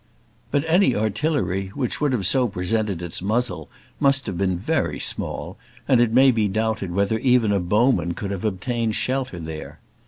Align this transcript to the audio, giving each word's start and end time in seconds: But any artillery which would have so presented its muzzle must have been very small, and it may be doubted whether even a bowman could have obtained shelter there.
But 0.49 0.63
any 0.65 0.95
artillery 0.95 1.67
which 1.75 2.01
would 2.01 2.11
have 2.11 2.25
so 2.25 2.47
presented 2.47 3.03
its 3.03 3.21
muzzle 3.21 3.69
must 3.99 4.25
have 4.25 4.35
been 4.35 4.57
very 4.57 4.99
small, 4.99 5.59
and 5.87 6.01
it 6.01 6.11
may 6.11 6.31
be 6.31 6.47
doubted 6.47 6.89
whether 6.91 7.19
even 7.19 7.51
a 7.51 7.59
bowman 7.59 8.15
could 8.15 8.31
have 8.31 8.43
obtained 8.43 8.95
shelter 8.95 9.37
there. 9.39 9.79